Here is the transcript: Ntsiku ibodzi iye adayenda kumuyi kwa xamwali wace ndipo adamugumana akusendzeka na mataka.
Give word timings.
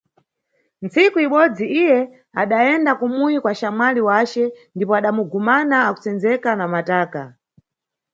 Ntsiku 0.85 1.17
ibodzi 1.25 1.65
iye 1.81 1.99
adayenda 2.41 2.91
kumuyi 2.99 3.37
kwa 3.43 3.53
xamwali 3.59 4.01
wace 4.09 4.43
ndipo 4.75 4.93
adamugumana 4.99 5.75
akusendzeka 5.89 6.49
na 6.55 6.65
mataka. 6.73 7.23